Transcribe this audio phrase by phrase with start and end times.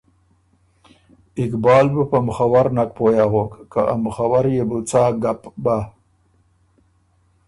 [1.43, 5.77] اقبال بُو په ”مُخّور“ نک پویٛ اغوک که مُخّور يې بُو څا ګپ بَۀ۔